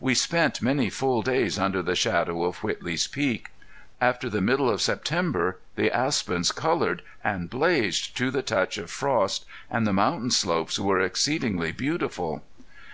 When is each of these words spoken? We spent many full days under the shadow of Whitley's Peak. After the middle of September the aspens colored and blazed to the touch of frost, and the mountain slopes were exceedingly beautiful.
We 0.00 0.12
spent 0.14 0.60
many 0.60 0.90
full 0.90 1.22
days 1.22 1.58
under 1.58 1.80
the 1.80 1.94
shadow 1.96 2.44
of 2.44 2.58
Whitley's 2.62 3.06
Peak. 3.06 3.48
After 4.02 4.28
the 4.28 4.42
middle 4.42 4.68
of 4.68 4.82
September 4.82 5.60
the 5.76 5.90
aspens 5.90 6.52
colored 6.52 7.00
and 7.24 7.48
blazed 7.48 8.14
to 8.18 8.30
the 8.30 8.42
touch 8.42 8.76
of 8.76 8.90
frost, 8.90 9.46
and 9.70 9.86
the 9.86 9.94
mountain 9.94 10.30
slopes 10.30 10.78
were 10.78 11.00
exceedingly 11.00 11.72
beautiful. 11.72 12.42